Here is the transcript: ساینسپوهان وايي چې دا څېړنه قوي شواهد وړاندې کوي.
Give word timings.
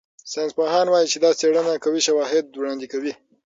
ساینسپوهان 0.31 0.87
وايي 0.89 1.07
چې 1.11 1.17
دا 1.23 1.31
څېړنه 1.39 1.73
قوي 1.83 2.01
شواهد 2.07 2.45
وړاندې 2.59 2.87
کوي. 2.93 3.13